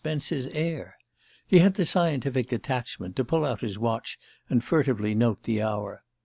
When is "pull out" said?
3.23-3.61